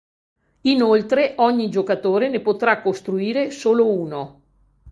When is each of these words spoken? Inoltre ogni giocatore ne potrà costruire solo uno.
Inoltre 0.61 1.35
ogni 1.37 1.69
giocatore 1.69 2.27
ne 2.27 2.39
potrà 2.41 2.81
costruire 2.81 3.51
solo 3.51 3.85
uno. 3.95 4.41